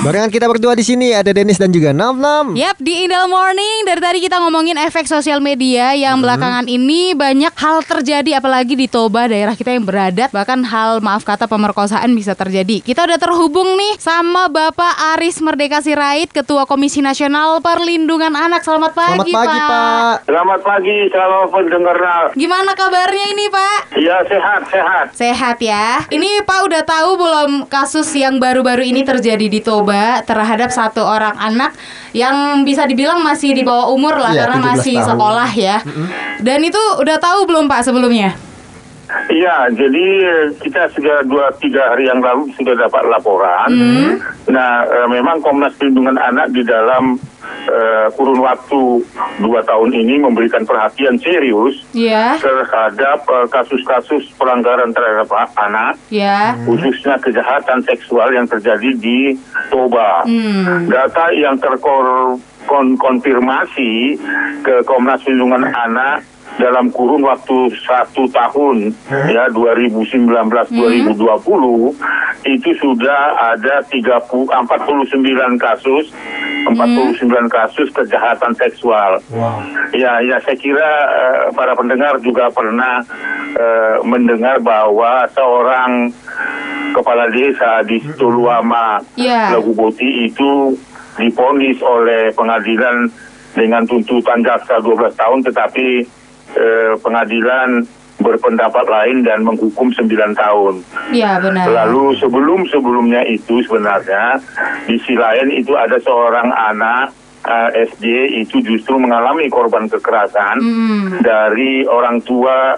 Barengan 0.00 0.32
kita 0.32 0.48
berdua 0.48 0.72
di 0.72 0.80
sini 0.80 1.12
ada 1.12 1.28
Dennis 1.28 1.60
dan 1.60 1.68
juga 1.68 1.92
Nam 1.92 2.16
Nam. 2.16 2.56
Yap, 2.56 2.80
di 2.80 3.04
Indal 3.04 3.28
Morning 3.28 3.84
dari 3.84 4.00
tadi 4.00 4.18
kita 4.24 4.40
ngomongin 4.40 4.80
efek 4.80 5.04
sosial 5.04 5.44
media 5.44 5.92
yang 5.92 6.16
hmm. 6.16 6.24
belakangan 6.24 6.66
ini 6.72 7.12
banyak 7.12 7.52
hal 7.52 7.84
terjadi 7.84 8.40
apalagi 8.40 8.80
di 8.80 8.88
Toba 8.88 9.28
daerah 9.28 9.52
kita 9.52 9.76
yang 9.76 9.84
beradat 9.84 10.32
bahkan 10.32 10.64
hal 10.64 11.04
maaf 11.04 11.20
kata 11.28 11.44
pemerkosaan 11.44 12.16
bisa 12.16 12.32
terjadi. 12.32 12.80
Kita 12.80 13.04
udah 13.04 13.20
terhubung 13.20 13.76
nih 13.76 14.00
sama 14.00 14.48
Bapak 14.48 15.20
Aris 15.20 15.36
Merdeka 15.44 15.84
Sirait, 15.84 16.32
Ketua 16.32 16.64
Komisi 16.64 17.04
Nasional 17.04 17.60
Perlindungan 17.60 18.32
Anak. 18.32 18.64
Selamat 18.64 18.96
pagi, 18.96 19.28
Selamat 19.28 19.36
pagi, 19.36 19.58
Pak. 19.60 19.68
Pak. 19.68 20.14
Selamat 20.24 20.60
pagi, 20.64 20.96
selamat 21.12 21.48
pendengar. 21.52 21.96
Gimana 22.40 22.72
kabarnya 22.72 23.24
ini, 23.36 23.44
Pak? 23.52 23.78
Iya, 24.00 24.16
sehat, 24.24 24.60
sehat. 24.72 25.04
Sehat 25.12 25.56
ya. 25.60 26.08
Ini 26.08 26.40
Pak 26.48 26.60
udah 26.72 26.82
tahu 26.88 27.10
belum 27.20 27.50
kasus 27.68 28.08
yang 28.16 28.40
baru-baru 28.40 28.88
ini 28.88 29.04
terjadi 29.04 29.44
di 29.44 29.60
Toba? 29.60 29.89
Coba 29.90 30.22
terhadap 30.22 30.70
satu 30.70 31.02
orang 31.02 31.34
anak 31.34 31.74
yang 32.14 32.62
bisa 32.62 32.86
dibilang 32.86 33.18
masih 33.26 33.50
di 33.50 33.66
bawah 33.66 33.90
umur 33.90 34.14
lah 34.14 34.30
ya, 34.30 34.46
karena 34.46 34.58
masih 34.62 35.02
tahun. 35.02 35.08
sekolah 35.10 35.50
ya. 35.58 35.76
Mm 35.82 35.90
-hmm. 35.90 36.06
Dan 36.46 36.58
itu 36.62 36.82
udah 37.02 37.16
tahu 37.18 37.50
belum 37.50 37.66
Pak 37.66 37.90
sebelumnya? 37.90 38.38
Iya, 39.10 39.74
jadi 39.74 40.06
kita 40.62 40.86
sudah 40.94 41.26
dua 41.26 41.50
tiga 41.58 41.90
hari 41.90 42.06
yang 42.06 42.22
lalu 42.22 42.54
sudah 42.54 42.78
dapat 42.78 43.02
laporan. 43.10 43.70
Mm. 43.74 44.10
Nah, 44.54 44.86
e, 44.86 44.98
memang 45.10 45.42
Komnas 45.42 45.74
Perlindungan 45.74 46.14
Anak 46.14 46.54
di 46.54 46.62
dalam 46.62 47.18
uh, 47.68 48.08
kurun 48.16 48.40
waktu 48.40 49.04
dua 49.42 49.60
tahun 49.64 49.92
ini 49.92 50.18
memberikan 50.22 50.64
perhatian 50.64 51.18
serius 51.20 51.84
yeah. 51.92 52.38
terhadap 52.40 53.26
eh, 53.26 53.46
kasus-kasus 53.50 54.24
uh, 54.24 54.30
pelanggaran 54.38 54.92
terhadap 54.94 55.50
anak, 55.58 55.96
yeah. 56.08 56.56
khususnya 56.64 57.18
kejahatan 57.20 57.82
seksual 57.84 58.32
yang 58.32 58.48
terjadi 58.48 58.94
di 58.96 59.36
Toba. 59.68 60.24
Mm. 60.24 60.88
Data 60.88 61.28
yang 61.36 61.60
terkonfirmasi 61.60 64.16
ke 64.64 64.82
Komnas 64.84 65.24
Perlindungan 65.24 65.64
Anak 65.72 66.24
dalam 66.58 66.90
kurun 66.90 67.22
waktu 67.24 67.70
satu 67.86 68.26
tahun 68.28 68.92
hmm? 68.92 69.28
ya 69.30 69.48
2019 69.54 70.28
hmm? 70.28 70.76
2020 70.76 71.16
itu 72.44 72.70
sudah 72.80 73.20
ada 73.54 73.80
30 73.88 74.28
49 74.28 75.56
kasus 75.56 76.12
49 76.68 77.20
hmm. 77.20 77.48
kasus 77.48 77.88
kejahatan 77.92 78.52
seksual. 78.56 79.20
Wow. 79.32 79.62
Ya 79.96 80.20
ya 80.24 80.36
saya 80.42 80.56
kira 80.58 80.90
uh, 81.08 81.44
para 81.54 81.72
pendengar 81.72 82.18
juga 82.20 82.48
pernah 82.52 83.00
uh, 83.56 83.98
mendengar 84.04 84.60
bahwa 84.60 85.24
seorang 85.32 86.12
kepala 86.92 87.30
desa 87.30 87.86
di 87.86 88.02
Tuluama 88.18 88.98
yeah. 89.14 89.54
Lagu 89.54 89.70
Boti 89.72 90.26
itu 90.26 90.74
diponis 91.18 91.78
oleh 91.82 92.34
pengadilan 92.34 93.10
dengan 93.54 93.82
tuntutan 93.86 94.42
jaksa 94.46 94.78
12 94.78 95.10
tahun 95.18 95.38
tetapi 95.42 95.86
eh, 96.54 96.92
pengadilan 97.02 97.82
berpendapat 98.20 98.86
lain 98.86 99.24
dan 99.24 99.42
menghukum 99.42 99.90
9 99.90 100.06
tahun. 100.36 100.74
Iya 101.10 101.40
benar. 101.40 101.64
Lalu 101.66 102.16
sebelum 102.20 102.68
sebelumnya 102.68 103.24
itu 103.26 103.64
sebenarnya 103.64 104.38
di 104.86 104.96
sisi 105.00 105.16
lain 105.16 105.48
itu 105.56 105.72
ada 105.74 105.96
seorang 105.98 106.52
anak 106.52 107.16
uh, 107.48 107.68
eh, 107.72 107.88
SD 107.88 108.04
itu 108.44 108.60
justru 108.60 109.00
mengalami 109.00 109.48
korban 109.48 109.88
kekerasan 109.88 110.60
mm. 110.60 111.06
dari 111.24 111.88
orang 111.88 112.20
tua 112.22 112.76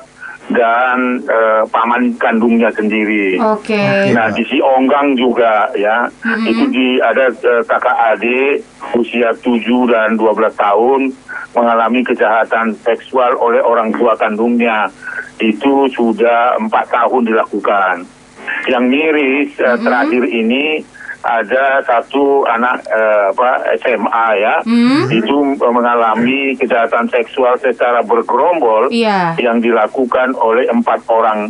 dan 0.51 1.23
uh, 1.31 1.63
paman 1.71 2.19
kandungnya 2.19 2.75
sendiri. 2.75 3.39
Oke. 3.39 3.79
Okay. 3.79 4.11
Nah 4.11 4.35
di 4.35 4.43
si 4.51 4.59
Onggang 4.59 5.15
juga 5.15 5.71
ya 5.79 6.11
mm-hmm. 6.11 6.51
itu 6.51 6.65
di 6.75 6.89
ada 6.99 7.31
uh, 7.31 7.63
kakak 7.63 7.99
adik 8.17 8.67
usia 8.99 9.31
7 9.39 9.47
dan 9.87 10.19
12 10.19 10.51
tahun 10.59 11.01
mengalami 11.55 12.01
kejahatan 12.03 12.75
seksual 12.83 13.39
oleh 13.39 13.63
orang 13.63 13.95
tua 13.95 14.19
kandungnya 14.19 14.91
itu 15.39 15.87
sudah 15.95 16.59
empat 16.59 16.91
tahun 16.91 17.23
dilakukan. 17.29 18.03
Yang 18.67 18.85
miris 18.91 19.51
mm 19.55 19.63
-hmm. 19.63 19.83
terakhir 19.87 20.25
ini 20.27 20.65
ada 21.23 21.81
satu 21.87 22.43
anak 22.51 22.83
uh, 22.91 23.31
apa 23.31 23.51
SMA 23.79 24.27
ya 24.43 24.55
mm. 24.67 25.07
itu 25.15 25.37
mengalami 25.59 26.59
kejahatan 26.59 27.07
seksual 27.09 27.55
secara 27.63 28.03
bergerombol 28.03 28.91
yeah. 28.91 29.35
yang 29.39 29.63
dilakukan 29.63 30.35
oleh 30.39 30.67
empat 30.67 31.01
orang 31.07 31.49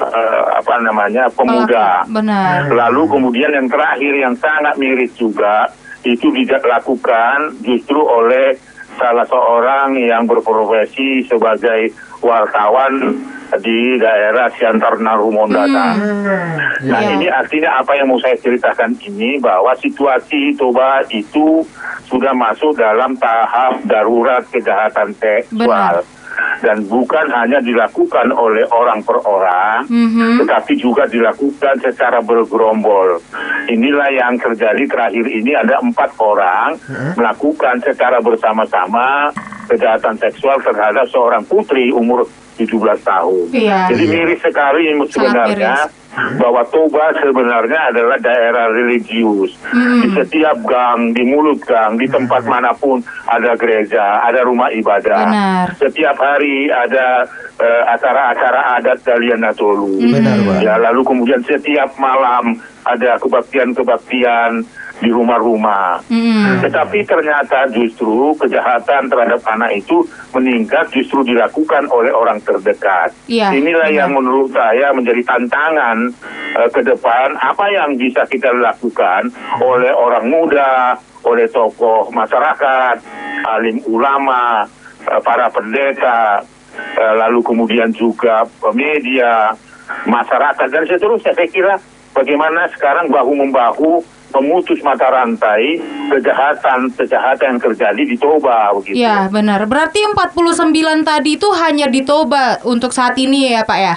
uh, 0.00 0.42
apa 0.60 0.74
namanya 0.84 1.24
pemuda. 1.32 2.04
benar. 2.08 2.68
Lalu 2.68 3.02
kemudian 3.08 3.50
yang 3.52 3.68
terakhir 3.68 4.12
yang 4.12 4.34
sangat 4.36 4.76
miris 4.76 5.12
juga 5.16 5.72
itu 6.04 6.28
dilakukan 6.28 7.64
justru 7.64 7.96
oleh 7.96 8.52
salah 8.98 9.26
seorang 9.26 9.98
yang 9.98 10.24
berprofesi 10.26 11.26
sebagai 11.26 11.92
wartawan 12.24 13.18
di 13.60 14.00
daerah 14.00 14.50
Siantar 14.56 14.98
Narumondata. 14.98 15.94
Hmm. 15.94 16.88
Nah 16.88 17.00
yeah. 17.04 17.14
ini 17.14 17.26
artinya 17.28 17.78
apa 17.78 17.92
yang 17.94 18.10
mau 18.10 18.18
saya 18.18 18.34
ceritakan 18.40 18.96
ini 19.04 19.38
bahwa 19.38 19.76
situasi 19.78 20.56
Toba 20.58 21.04
itu 21.12 21.62
sudah 22.08 22.32
masuk 22.34 22.74
dalam 22.74 23.14
tahap 23.20 23.78
darurat 23.86 24.42
kejahatan 24.50 25.14
seksual. 25.20 26.02
Benar 26.02 26.13
dan 26.62 26.80
bukan 26.88 27.26
hanya 27.32 27.60
dilakukan 27.60 28.32
oleh 28.32 28.64
orang 28.72 29.04
per 29.04 29.20
orang, 29.24 29.84
mm-hmm. 29.86 30.40
tetapi 30.44 30.72
juga 30.78 31.04
dilakukan 31.04 31.74
secara 31.82 32.22
bergerombol. 32.24 33.20
Inilah 33.68 34.10
yang 34.12 34.34
terjadi 34.40 34.84
terakhir 34.88 35.26
ini 35.28 35.52
ada 35.52 35.80
empat 35.82 36.16
orang 36.20 36.76
mm-hmm. 36.78 37.12
melakukan 37.20 37.76
secara 37.84 38.18
bersama-sama 38.22 39.28
kejahatan 39.68 40.16
seksual 40.20 40.60
terhadap 40.60 41.08
seorang 41.08 41.42
putri 41.44 41.90
umur 41.92 42.24
17 42.54 42.70
tahun. 43.02 43.46
Iya. 43.50 43.90
Jadi 43.90 44.04
miris 44.06 44.40
sekali 44.40 44.94
sebenarnya 45.10 45.90
bahwa 46.38 46.62
Toba 46.70 47.10
sebenarnya 47.18 47.90
adalah 47.90 48.18
daerah 48.18 48.66
religius. 48.70 49.54
Hmm. 49.70 50.02
Di 50.04 50.08
setiap 50.14 50.56
gang, 50.66 51.14
di 51.14 51.22
mulut 51.26 51.60
gang, 51.66 51.98
di 51.98 52.06
tempat 52.06 52.46
mana 52.46 52.70
pun 52.74 53.02
ada 53.26 53.54
gereja, 53.58 54.22
ada 54.22 54.46
rumah 54.46 54.70
ibadah. 54.70 55.22
Benar. 55.26 55.66
Setiap 55.78 56.16
hari 56.18 56.70
ada 56.70 57.26
uh, 57.58 57.82
acara-acara 57.94 58.80
adat 58.80 58.98
Dalian 59.02 59.42
Natolu. 59.42 59.98
Hmm. 59.98 60.12
Benar, 60.14 60.36
Ya, 60.62 60.74
lalu 60.78 61.02
kemudian 61.02 61.42
setiap 61.44 61.94
malam 61.98 62.58
ada 62.84 63.16
kebaktian-kebaktian 63.20 64.64
di 65.02 65.10
rumah-rumah. 65.10 66.00
Hmm. 66.06 66.62
Tetapi 66.62 67.02
ternyata 67.02 67.66
justru 67.74 68.30
kejahatan 68.38 69.10
terhadap 69.10 69.42
anak 69.50 69.74
itu 69.74 70.06
meningkat 70.30 70.86
justru 70.94 71.26
dilakukan 71.26 71.90
oleh 71.90 72.14
orang 72.14 72.38
terdekat. 72.44 73.10
Ya, 73.26 73.50
Inilah 73.50 73.90
ya. 73.90 74.04
yang 74.04 74.14
menurut 74.14 74.54
saya 74.54 74.94
menjadi 74.94 75.22
tantangan 75.26 76.14
uh, 76.56 76.68
ke 76.70 76.80
depan 76.86 77.34
apa 77.42 77.64
yang 77.74 77.98
bisa 77.98 78.22
kita 78.30 78.54
lakukan 78.54 79.28
oleh 79.58 79.90
orang 79.90 80.30
muda, 80.30 80.94
oleh 81.26 81.50
tokoh 81.50 82.08
masyarakat, 82.14 82.96
alim 83.50 83.82
ulama, 83.90 84.62
uh, 85.10 85.20
para 85.26 85.50
pendeta, 85.50 86.38
uh, 86.96 87.14
lalu 87.18 87.42
kemudian 87.42 87.90
juga 87.90 88.46
media, 88.70 89.50
masyarakat 90.06 90.68
dan 90.70 90.84
seterusnya. 90.86 91.34
Saya 91.34 91.48
kira 91.50 91.74
bagaimana 92.14 92.70
sekarang 92.72 93.10
bahu 93.10 93.32
membahu 93.34 93.92
memutus 94.34 94.82
mata 94.82 95.06
rantai 95.06 95.78
kejahatan 96.10 96.90
kejahatan 96.98 97.54
yang 97.54 97.60
terjadi 97.62 98.02
di 98.02 98.16
Toba 98.18 98.74
begitu. 98.74 98.98
Ya 98.98 99.30
benar. 99.30 99.62
Berarti 99.70 100.02
49 100.02 101.06
tadi 101.06 101.38
itu 101.38 101.48
hanya 101.54 101.86
di 101.86 102.02
Toba 102.02 102.58
untuk 102.66 102.90
saat 102.90 103.14
ini 103.18 103.54
ya 103.54 103.62
Pak 103.62 103.78
ya? 103.78 103.96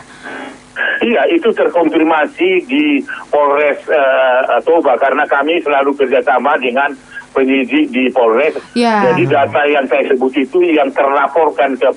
Iya, 0.97 1.29
itu 1.33 1.49
terkonfirmasi 1.53 2.49
di 2.69 3.01
Polres 3.29 3.81
uh, 3.89 4.61
Toba 4.61 4.97
karena 4.97 5.25
kami 5.25 5.61
selalu 5.61 5.93
kerjasama 5.97 6.57
dengan 6.61 6.93
penyidik 7.33 7.93
di 7.93 8.09
Polres. 8.09 8.57
Ya. 8.73 9.09
Jadi 9.09 9.29
data 9.29 9.61
yang 9.69 9.85
saya 9.85 10.09
sebut 10.09 10.33
itu 10.37 10.57
yang 10.73 10.89
terlaporkan 10.93 11.77
ke 11.77 11.89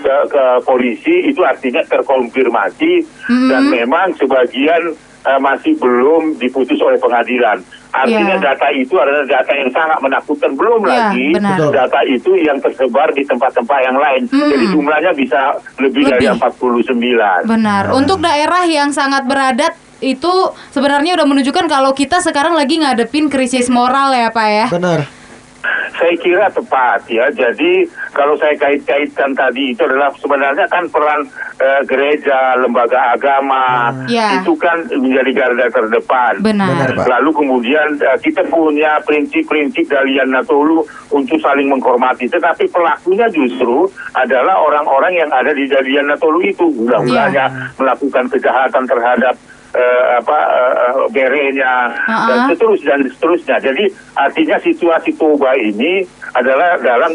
ke, 0.00 0.14
ke 0.32 0.44
polisi 0.64 1.32
itu 1.32 1.44
artinya 1.44 1.84
terkonfirmasi 1.84 2.92
hmm. 3.28 3.48
dan 3.52 3.62
memang 3.68 4.16
sebagian 4.16 4.96
uh, 5.26 5.40
masih 5.42 5.74
belum 5.76 6.38
diputus 6.38 6.78
oleh 6.78 6.96
pengadilan. 7.02 7.58
Artinya 7.90 8.36
yeah. 8.38 8.44
data 8.52 8.68
itu 8.76 8.94
adalah 8.94 9.24
data 9.26 9.52
yang 9.56 9.70
sangat 9.74 9.98
menakutkan. 9.98 10.50
Belum 10.54 10.80
yeah, 10.86 11.10
lagi 11.10 11.28
benar. 11.34 11.58
data 11.74 12.00
itu 12.06 12.30
yang 12.38 12.58
tersebar 12.62 13.10
di 13.12 13.22
tempat-tempat 13.26 13.78
yang 13.82 13.96
lain. 13.98 14.22
Hmm. 14.30 14.50
Jadi 14.52 14.64
jumlahnya 14.70 15.12
bisa 15.16 15.40
lebih, 15.82 16.06
lebih. 16.06 16.30
dari 16.30 17.44
49. 17.44 17.50
Benar. 17.50 17.84
Hmm. 17.90 17.98
Untuk 17.98 18.18
daerah 18.22 18.64
yang 18.68 18.94
sangat 18.94 19.26
beradat 19.26 19.74
itu 20.04 20.52
sebenarnya 20.76 21.16
udah 21.16 21.26
menunjukkan 21.26 21.66
kalau 21.72 21.96
kita 21.96 22.20
sekarang 22.20 22.52
lagi 22.52 22.76
ngadepin 22.76 23.32
krisis 23.32 23.72
moral 23.72 24.12
ya 24.12 24.28
Pak 24.28 24.48
ya. 24.48 24.66
Benar. 24.68 25.00
Saya 25.96 26.14
kira 26.20 26.46
tepat 26.52 27.00
ya. 27.08 27.26
Jadi 27.32 27.88
kalau 28.12 28.36
saya 28.36 28.52
kait-kaitkan 28.56 29.32
tadi 29.32 29.72
itu 29.72 29.82
adalah 29.84 30.12
sebenarnya 30.16 30.68
kan 30.68 30.84
peran 30.92 31.24
eh, 31.56 31.82
gereja, 31.88 32.56
lembaga 32.60 33.16
agama 33.16 33.90
Ya. 34.06 34.38
itu 34.40 34.52
kan 34.60 34.84
menjadi 34.92 35.30
garda 35.32 35.66
terdepan. 35.72 36.40
Benar. 36.44 36.68
Benar, 36.68 36.90
Pak. 37.00 37.06
Lalu 37.08 37.30
kemudian 37.32 37.88
eh, 37.98 38.18
kita 38.20 38.44
punya 38.46 39.00
prinsip-prinsip 39.02 39.88
dari 39.88 40.20
Natolu 40.26 40.84
untuk 41.12 41.40
saling 41.40 41.66
menghormati. 41.70 42.28
Tetapi 42.28 42.68
pelakunya 42.68 43.26
justru 43.32 43.88
adalah 44.12 44.60
orang-orang 44.60 45.16
yang 45.16 45.30
ada 45.32 45.52
di 45.52 45.64
Jadian 45.66 46.12
Natolu 46.12 46.44
itu. 46.44 46.66
Mudah-mudahannya 46.76 47.76
melakukan 47.80 48.24
kejahatan 48.30 48.84
terhadap 48.84 49.34
eh, 49.72 50.04
apa 50.16 50.38
eh, 50.38 50.72
eh, 50.78 50.94
berenya 51.08 51.74
dan 52.06 52.36
Uh-uh. 52.38 52.48
seterusnya 52.50 52.92
dan 52.94 53.08
seterusnya. 53.08 53.56
Jadi 53.60 53.84
artinya 54.14 54.56
situasi 54.58 55.10
Toba 55.14 55.54
ini 55.54 56.04
adalah 56.32 56.76
dalam 56.78 57.12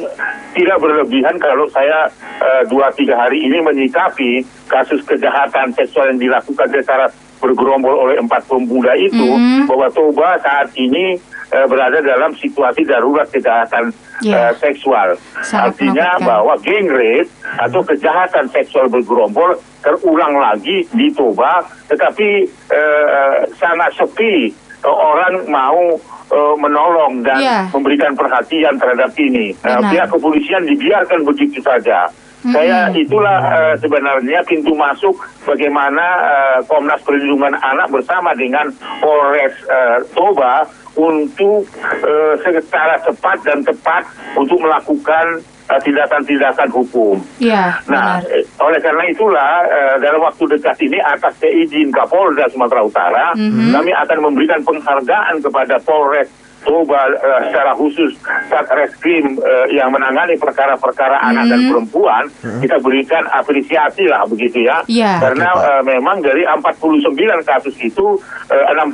tidak 0.52 0.78
berlebihan 0.78 1.38
kalau 1.38 1.70
saya 1.70 2.10
eh, 2.40 2.64
dua 2.68 2.92
tiga 2.92 3.16
hari 3.16 3.40
ini 3.42 3.62
menyikapi 3.62 4.42
kasus 4.66 5.00
kejahatan 5.04 5.72
seksual 5.72 6.10
yang 6.10 6.20
dilakukan 6.20 6.68
secara 6.68 7.06
bergerombol 7.38 7.98
oleh 8.00 8.18
empat 8.18 8.46
pemuda 8.46 8.94
itu 8.96 9.18
Mhm. 9.18 9.66
bahwa 9.66 9.88
Toba 9.90 10.38
saat 10.40 10.70
ini 10.76 11.18
eh, 11.52 11.66
berada 11.66 12.00
dalam 12.00 12.32
situasi 12.34 12.84
darurat 12.84 13.28
kejahatan 13.28 13.92
Ya. 14.22 14.50
eh, 14.50 14.54
seksual. 14.56 15.18
Sangat 15.42 15.74
Artinya 15.74 16.14
bahwa 16.22 16.54
geng 16.62 16.86
rape 16.88 17.26
atau 17.58 17.82
kejahatan 17.82 18.46
seksual 18.48 18.86
bergerombol 18.86 19.58
terulang 19.82 20.38
lagi 20.38 20.86
di 20.94 21.10
Toba, 21.12 21.62
tetapi 21.90 22.30
eh, 22.70 23.36
sangat 23.58 23.98
sepi 23.98 24.54
orang 24.82 25.46
mau 25.46 25.94
eh, 26.32 26.56
menolong 26.58 27.22
dan 27.22 27.40
Ya. 27.42 27.60
memberikan 27.70 28.14
perhatian 28.14 28.78
terhadap 28.78 29.14
ini. 29.18 29.54
Nah, 29.62 29.82
pihak 29.90 30.10
kepolisian 30.10 30.66
dibiarkan 30.66 31.22
begitu 31.22 31.62
saja. 31.62 32.10
Saya 32.42 32.90
itulah 32.98 33.38
eh, 33.54 33.76
sebenarnya 33.78 34.42
pintu 34.42 34.74
masuk 34.74 35.14
bagaimana 35.46 36.02
eh, 36.26 36.58
Komnas 36.66 36.98
Perlindungan 37.06 37.54
Anak 37.54 37.94
bersama 37.94 38.34
dengan 38.34 38.66
Polres 38.98 39.54
eh, 39.62 40.02
Toba 40.10 40.66
untuk 40.98 41.70
eh, 42.02 42.34
secara 42.42 42.98
cepat 43.06 43.46
dan 43.46 43.62
tepat 43.62 44.10
untuk 44.34 44.58
melakukan 44.58 45.46
tindakan-tindakan 45.80 46.68
hukum. 46.68 47.16
Iya, 47.38 47.80
Nah, 47.86 48.20
benar. 48.20 48.34
eh, 48.34 48.44
oleh 48.60 48.80
karena 48.80 49.04
itulah 49.06 49.52
eh, 49.64 49.96
dalam 50.00 50.20
waktu 50.20 50.44
dekat 50.50 50.76
ini 50.82 50.98
atas 50.98 51.38
seizin 51.38 51.88
Kapolda 51.88 52.50
Sumatera 52.50 52.82
Utara, 52.82 53.26
Mhm. 53.32 53.72
kami 53.72 53.92
akan 53.94 54.18
memberikan 54.22 54.60
penghargaan 54.62 55.40
kepada 55.40 55.80
Polres 55.80 56.28
Toba 56.62 57.10
eh, 57.10 57.50
secara 57.50 57.74
khusus 57.74 58.14
Satreskrim 58.46 59.34
eh, 59.36 59.66
yang 59.74 59.90
menangani 59.90 60.38
perkara-perkara 60.38 61.18
anak 61.24 61.50
dan 61.50 61.66
perempuan, 61.66 62.24
kita 62.62 62.78
berikan 62.78 63.26
apresiasi 63.32 64.06
lah 64.06 64.22
begitu 64.26 64.62
ya. 64.62 64.78
Iya. 64.86 65.18
Karena 65.20 65.50
eh, 65.58 65.82
memang 65.88 66.22
dari 66.22 66.46
49 66.46 67.10
kasus 67.42 67.74
itu 67.78 68.14
eh, 68.48 68.64
60% 68.78 68.94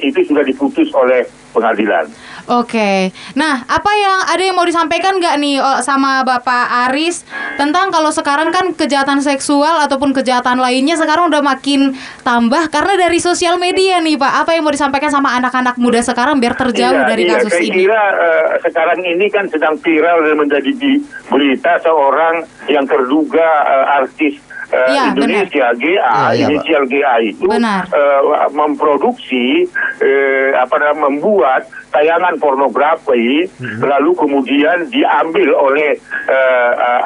itu 0.00 0.20
sudah 0.24 0.42
diputus 0.42 0.90
oleh 0.90 1.22
pengadilan. 1.54 2.10
Oke, 2.44 3.08
nah 3.32 3.64
apa 3.64 3.88
yang 3.96 4.18
ada 4.28 4.42
yang 4.42 4.52
mau 4.52 4.68
disampaikan 4.68 5.16
nggak 5.16 5.40
nih 5.40 5.62
oh, 5.62 5.80
sama 5.80 6.20
Bapak 6.20 6.90
Aris 6.90 7.24
tentang 7.56 7.88
kalau 7.88 8.12
sekarang 8.12 8.52
kan 8.52 8.74
kejahatan 8.76 9.24
seksual 9.24 9.80
ataupun 9.80 10.12
kejahatan 10.12 10.60
lainnya 10.60 10.98
sekarang 10.98 11.32
udah 11.32 11.40
makin 11.40 11.96
tambah 12.20 12.68
karena 12.68 13.00
dari 13.00 13.16
sosial 13.16 13.56
media 13.56 14.02
nih 14.04 14.20
Pak. 14.20 14.44
Apa 14.44 14.50
yang 14.52 14.66
mau 14.66 14.74
disampaikan 14.74 15.08
sama 15.08 15.32
anak-anak 15.38 15.80
muda 15.80 16.04
sekarang 16.04 16.36
biar 16.36 16.52
terjauh 16.52 17.00
Iya, 17.00 17.08
dari 17.08 17.24
iya. 17.24 17.32
kasus 17.40 17.48
Saya 17.54 17.64
ini? 17.64 17.76
kira 17.80 18.02
eh, 18.12 18.46
sekarang 18.60 18.98
ini 19.00 19.26
kan 19.32 19.44
sedang 19.48 19.74
viral 19.80 20.18
dan 20.26 20.36
menjadi 20.36 20.70
di 20.74 20.92
berita 21.30 21.80
seorang 21.80 22.44
yang 22.68 22.84
terduga 22.84 23.48
eh, 23.64 23.86
artis 24.04 24.34
eh, 24.66 24.88
Iya, 24.90 25.04
Indonesia 25.10 25.66
GA, 25.72 25.74
Iya, 25.74 26.06
iya, 26.06 26.14
Pak. 26.14 26.32
inisial 26.46 26.82
GA 26.86 27.14
itu 27.20 27.44
Benar. 27.44 27.82
eh, 27.86 28.20
memproduksi 28.50 29.66
eh, 29.98 30.50
apa 30.54 30.74
namanya 30.76 31.02
membuat 31.04 31.62
tayangan 31.90 32.34
pornografi 32.36 33.46
lalu 33.78 34.10
kemudian 34.14 34.88
diambil 34.88 35.48
oleh 35.52 35.90
eh, 36.26 36.72
eh, 36.72 37.02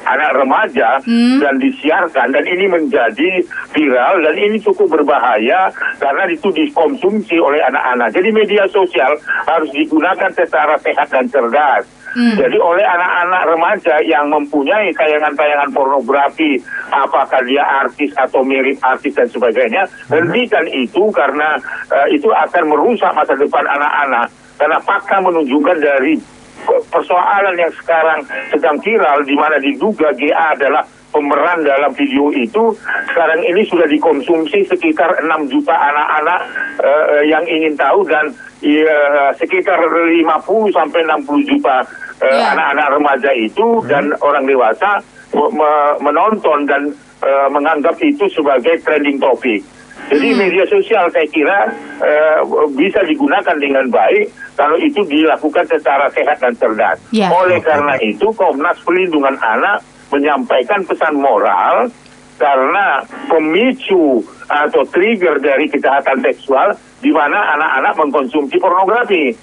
anak 0.00 0.30
remaja 0.34 0.96
Hmm. 1.00 1.36
dan 1.38 1.58
disiarkan 1.58 2.30
dan 2.30 2.40
ini 2.42 2.64
menjadi 2.66 3.30
viral 3.68 4.22
dan 4.22 4.34
ini 4.34 4.56
cukup 4.58 4.88
berbahaya 4.90 5.68
karena 5.98 6.24
itu 6.26 6.48
dikonsumsi 6.48 7.36
oleh 7.36 7.60
anak-anak. 7.62 8.08
Jadi 8.10 8.28
media 8.30 8.64
sosial 8.66 9.12
harus 9.44 9.68
digunakan 9.70 10.30
secara 10.30 10.78
sehat 10.78 11.08
dan 11.08 11.28
cerdas. 11.28 11.84
Hmm. 12.16 12.36
Jadi 12.40 12.56
oleh 12.56 12.84
anak-anak 12.84 13.42
remaja 13.52 13.94
yang 14.04 14.32
mempunyai 14.32 14.88
tayangan-tayangan 14.96 15.70
pornografi, 15.76 16.56
apakah 16.88 17.40
dia 17.44 17.60
artis 17.84 18.10
atau 18.16 18.40
mirip 18.40 18.80
artis 18.80 19.12
dan 19.12 19.28
sebagainya, 19.28 19.84
hentikan 20.08 20.64
itu 20.72 21.12
karena 21.12 21.60
eh, 21.92 22.16
itu 22.16 22.32
akan 22.32 22.64
merusak 22.72 23.12
masa 23.12 23.36
depan 23.36 23.64
anak-anak. 23.68 24.26
Karena 24.58 24.78
fakta 24.82 25.22
menunjukkan 25.22 25.78
dari 25.78 26.18
persoalan 26.90 27.54
yang 27.54 27.72
sekarang 27.78 28.20
sedang 28.50 28.76
viral 28.82 29.22
di 29.22 29.34
mana 29.38 29.56
diduga 29.62 30.10
GA 30.16 30.58
adalah 30.58 30.82
pemeran 31.08 31.64
dalam 31.64 31.90
video 31.92 32.28
itu 32.30 32.72
sekarang 33.08 33.40
ini 33.42 33.64
sudah 33.64 33.86
dikonsumsi 33.86 34.60
sekitar 34.64 35.08
6 35.18 35.48
juta 35.48 35.72
anak-anak 35.72 36.40
eh, 36.78 37.22
yang 37.26 37.44
ingin 37.44 37.72
tahu 37.74 38.04
dan 38.04 38.28
ya, 38.60 38.98
sekitar 39.34 39.80
50 39.80 40.24
sampai 40.70 41.00
60 41.04 41.48
juta 41.48 41.76
eh, 42.18 42.28
Ya. 42.28 42.52
anak-anak 42.52 42.86
remaja 42.92 43.30
itu 43.32 43.80
dan 43.86 44.10
orang 44.20 44.44
dewasa 44.44 45.00
me- 45.30 45.52
me- 45.54 45.96
menonton 46.02 46.66
dan 46.66 46.82
eh, 47.20 47.48
menganggap 47.48 47.96
itu 47.98 48.28
sebagai 48.28 48.76
trending 48.82 49.16
topic. 49.16 49.64
Jadi 50.08 50.30
media 50.32 50.64
sosial 50.64 51.10
saya 51.10 51.26
kira 51.26 51.68
eh, 52.00 52.38
bisa 52.72 53.02
digunakan 53.02 53.56
dengan 53.56 53.88
baik 53.88 54.28
kalau 54.54 54.76
itu 54.76 55.02
dilakukan 55.04 55.66
secara 55.66 56.06
sehat 56.10 56.38
dan 56.38 56.54
cerdas. 56.54 56.98
Ya. 57.10 57.30
Oleh 57.30 57.58
karena 57.58 57.96
itu 57.98 58.28
Komnas 58.32 58.78
Perlindungan 58.82 59.34
Anak 59.38 59.82
menyampaikan 60.08 60.84
pesan 60.84 61.16
moral 61.20 61.92
karena 62.38 63.02
pemicu 63.26 64.22
atau 64.46 64.82
trigger 64.88 65.42
dari 65.42 65.66
kejahatan 65.68 66.22
seksual 66.22 66.72
di 67.02 67.10
mana 67.10 67.58
anak-anak 67.58 67.94
mengkonsumsi 67.98 68.56
pornografi. 68.62 69.34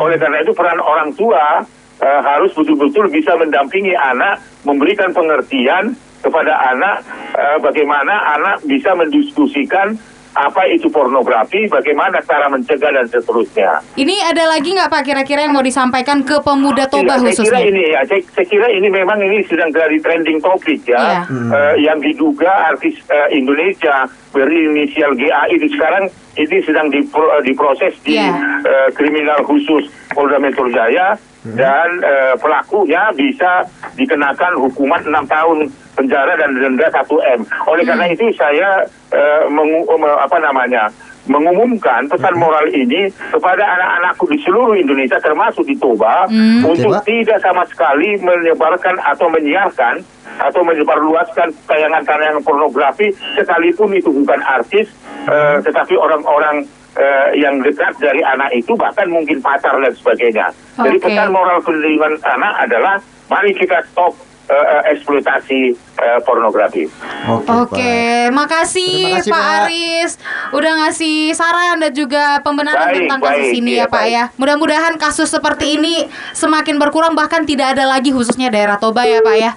Oleh 0.00 0.16
karena 0.16 0.40
itu 0.42 0.52
peran 0.56 0.80
orang 0.80 1.12
tua 1.14 1.62
eh, 2.00 2.20
harus 2.24 2.50
betul-betul 2.56 3.12
bisa 3.12 3.36
mendampingi 3.36 3.92
anak, 3.94 4.40
memberikan 4.64 5.12
pengertian 5.12 5.94
kepada 6.20 6.52
anak 6.72 7.04
eh, 7.36 7.58
bagaimana 7.60 8.40
anak 8.40 8.56
bisa 8.64 8.92
mendiskusikan 8.96 9.96
apa 10.32 10.62
itu 10.66 10.86
pornografi, 10.86 11.66
bagaimana 11.66 12.22
cara 12.22 12.46
mencegah 12.46 12.90
dan 12.92 13.04
seterusnya. 13.04 13.82
Ini 13.94 14.14
ada 14.24 14.46
lagi 14.46 14.70
nggak 14.70 14.86
Pak 14.88 15.02
kira-kira 15.02 15.42
yang 15.42 15.52
mau 15.52 15.60
disampaikan 15.60 16.22
ke 16.22 16.38
pemuda 16.38 16.86
Toba 16.86 17.18
Iya, 17.18 17.26
saya 17.26 17.34
kira 17.36 17.58
khususnya? 17.58 17.60
ini 17.66 17.82
ya, 17.88 18.00
saya, 18.04 18.22
saya 18.30 18.46
kira 18.46 18.66
ini 18.68 18.88
memang 18.88 19.18
ini 19.18 19.42
sedang 19.44 19.68
jadi 19.68 19.98
trending 19.98 20.38
topik 20.38 20.80
Iya. 20.82 20.96
ya, 20.96 21.20
Eh, 21.26 21.74
yang 21.82 21.98
diduga 21.98 22.46
artis 22.68 22.94
eh, 23.04 23.28
Indonesia 23.32 24.06
berinisial 24.30 25.12
GA 25.12 25.42
itu 25.48 25.66
sekarang 25.70 26.06
ini 26.36 26.56
sedang 26.62 26.86
dipro- 26.88 27.32
eh, 27.32 27.42
diproses 27.42 27.94
di 28.00 28.14
Iya. 28.14 28.30
eh, 28.62 28.88
kriminal 28.92 29.42
khusus 29.42 29.84
Polda 30.08 30.38
Metro 30.38 30.66
Jaya 30.68 31.18
dan 31.42 31.88
eh, 32.00 32.34
pelakunya 32.36 33.10
bisa 33.10 33.66
dikenakan 33.94 34.54
hukuman 34.58 35.02
enam 35.02 35.24
tahun 35.24 35.58
penjara 36.00 36.32
dan 36.34 36.50
denda 36.54 36.88
1 36.88 37.04
m. 37.30 37.40
Oleh 37.66 37.84
karena 37.84 38.04
Hmm. 38.04 38.14
itu 38.14 38.24
saya 38.34 38.68
eh, 39.10 39.42
mengu- 39.46 39.84
me- 39.92 40.16
apa 40.16 40.38
namanya 40.38 40.88
mengumumkan 41.26 42.06
pesan 42.06 42.32
moral 42.34 42.64
ini 42.66 43.04
kepada 43.28 43.60
anak-anakku 43.60 44.24
di 44.26 44.38
seluruh 44.40 44.72
Indonesia 44.72 45.18
termasuk 45.18 45.62
di 45.62 45.76
Toba 45.76 46.24
Hmm. 46.26 46.64
untuk 46.64 46.94
Pak. 46.94 47.04
tidak 47.04 47.38
sama 47.38 47.66
sekali 47.66 48.16
menyebarkan 48.18 48.96
atau 48.98 49.28
menyiarkan 49.28 50.00
atau 50.40 50.62
menyebarluaskan 50.62 51.52
tayangan-tayangan 51.66 52.40
pornografi 52.40 53.10
sekalipun 53.34 53.92
itu 53.92 54.08
bukan 54.10 54.40
artis 54.40 54.88
eh, 55.22 55.56
tetapi 55.60 55.94
orang-orang 55.94 56.64
eh, 56.92 57.28
yang 57.36 57.60
dekat 57.60 57.92
dari 57.98 58.18
anak 58.20 58.50
itu 58.52 58.72
bahkan 58.74 59.06
mungkin 59.06 59.38
pacar 59.38 59.76
dan 59.76 59.92
sebagainya. 59.92 60.46
Jadi 60.76 60.96
Oke. 60.96 61.04
pesan 61.04 61.30
moral 61.30 61.60
perlindungan 61.60 62.14
anak 62.24 62.54
adalah 62.60 62.94
mari 63.26 63.52
kita 63.52 63.78
stop 63.86 64.10
eh, 64.50 64.82
eksploitasi 64.98 65.60
eh, 65.76 66.18
pornografi. 66.26 66.90
Oke, 67.30 67.46
Oke, 67.54 67.98
makasih, 68.34 69.22
Terima 69.22 69.22
kasih, 69.22 69.32
Pak. 69.32 69.44
Aris 69.62 70.10
udah 70.50 70.72
ngasih 70.84 71.16
saran 71.32 71.76
dan 71.78 71.92
juga 71.94 72.42
pembenaran 72.42 72.90
Baik, 72.90 72.98
tentang 73.06 73.20
kasus 73.22 73.46
baik, 73.46 73.60
ini 73.62 73.70
iya, 73.78 73.86
ya 73.86 73.86
Pak 73.86 74.02
baik. 74.02 74.12
ya. 74.12 74.24
Mudah-mudahan 74.34 74.94
kasus 74.98 75.28
seperti 75.30 75.78
ini 75.78 76.10
semakin 76.34 76.76
berkurang 76.82 77.14
bahkan 77.14 77.46
tidak 77.46 77.78
ada 77.78 77.86
lagi 77.86 78.10
khususnya 78.10 78.50
daerah 78.50 78.76
Toba 78.76 79.06
ya 79.06 79.22
Pak 79.22 79.36
ya. 79.38 79.52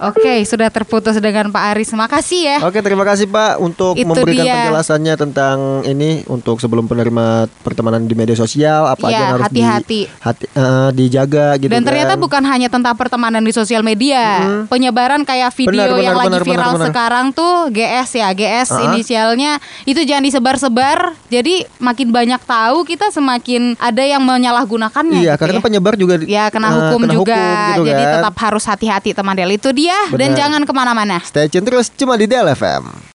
Oke, 0.00 0.42
sudah 0.42 0.68
terputus 0.68 1.12
dengan 1.16 1.48
Pak 1.48 1.64
Aris. 1.70 1.92
Makasih 1.92 2.40
ya. 2.42 2.56
Oke, 2.62 2.80
terima 2.80 3.02
kasih 3.02 3.24
Pak 3.24 3.58
untuk 3.58 3.92
Itu 3.94 4.06
memberikan 4.06 4.42
dia. 4.42 4.54
penjelasannya 4.64 5.14
tentang 5.14 5.56
ini 5.84 6.24
untuk 6.24 6.56
sebelum 6.56 6.84
penerima 6.84 7.26
pertemanan 7.60 8.02
di 8.02 8.14
media 8.14 8.32
sosial 8.32 8.86
apa 8.86 9.04
Iya, 9.04 9.10
aja 9.10 9.20
yang 9.20 9.32
harus 9.34 9.44
di- 9.46 9.60
hati-hati. 9.60 10.00
hati, 10.18 10.44
eh, 10.50 10.88
dijaga 10.94 11.46
gitu 11.56 11.68
Dan 11.68 11.82
ternyata 11.82 12.14
kan. 12.14 12.20
bukan 12.20 12.42
hanya 12.46 12.68
tentang 12.68 12.94
pertemanan 12.94 13.40
di 13.40 13.50
sosial 13.50 13.80
media, 13.80 14.24
penyebaran 14.66 15.20
kayak 15.20 15.52
video 15.52 15.68
Benar, 15.70 15.88
benar, 15.90 16.00
yang 16.02 16.16
lagi 16.16 16.28
benar, 16.30 16.42
viral 16.42 16.56
benar, 16.56 16.72
benar. 16.74 16.88
sekarang 16.88 17.26
tuh 17.30 17.54
GS 17.70 18.10
ya, 18.14 18.28
GS 18.30 18.68
Ah. 18.70 18.80
inisialnya 18.86 19.52
itu 19.84 20.00
jangan 20.02 20.24
disebar-sebar. 20.24 20.98
Jadi 21.28 21.54
makin 21.78 22.08
banyak 22.08 22.40
tahu 22.40 22.84
kita 22.84 23.08
semakin 23.10 23.76
ada 23.76 24.02
yang 24.02 24.20
menyalahgunakannya. 24.20 25.20
Iya, 25.20 25.34
gitu 25.34 25.40
karena 25.40 25.58
ya. 25.58 25.62
penyebar 25.62 25.94
juga 25.94 26.14
Ya 26.22 26.44
kena 26.48 26.68
eh, 26.68 26.74
hukum 26.74 27.00
kena 27.02 27.12
juga, 27.12 27.42
gitu 27.74 27.82
jadi 27.86 28.02
kan. 28.02 28.12
tetap 28.16 28.34
harus 28.38 28.64
hati-hati 28.64 29.10
teman 29.12 29.32
Del. 29.32 29.52
Itu 29.52 29.69
dia 29.72 29.96
dan 30.14 30.32
Benar. 30.34 30.38
jangan 30.38 30.62
ke 30.68 30.72
mana-mana. 30.76 31.18
Stay 31.24 31.48
tune 31.48 31.64
terus 31.64 31.88
cuma 31.94 32.14
di 32.20 32.28
Del 32.28 32.46
FM. 32.52 33.08